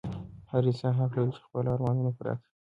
هر 0.51 0.63
انسان 0.69 0.93
حق 0.99 1.13
لري 1.17 1.31
چې 1.35 1.41
خپل 1.45 1.63
ارمانونه 1.73 2.11
پوره 2.17 2.33
کړي. 2.39 2.47